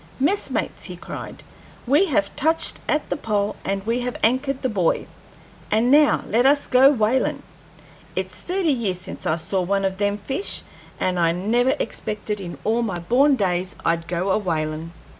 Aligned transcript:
"Messmates!" 0.19 0.85
he 0.85 0.95
cried, 0.97 1.43
"we 1.85 2.07
have 2.07 2.35
touched 2.35 2.79
at 2.89 3.07
the 3.11 3.15
pole, 3.15 3.55
and 3.63 3.85
we 3.85 3.99
have 3.99 4.17
anchored 4.23 4.63
the 4.63 4.67
buoy, 4.67 5.07
and 5.69 5.91
now 5.91 6.23
let 6.27 6.43
us 6.47 6.65
go 6.65 6.89
whalin'. 6.91 7.43
It's 8.15 8.39
thirty 8.39 8.73
years 8.73 8.97
since 8.99 9.27
I 9.27 9.35
saw 9.35 9.61
one 9.61 9.85
of 9.85 9.99
them 9.99 10.17
fish, 10.17 10.63
and 10.99 11.19
I 11.19 11.33
never 11.33 11.75
expected 11.79 12.41
in 12.41 12.57
all 12.63 12.81
my 12.81 12.97
born 12.97 13.35
days 13.35 13.75
I'd 13.85 14.07
go 14.07 14.31
a 14.31 14.39
whalin'." 14.39 14.89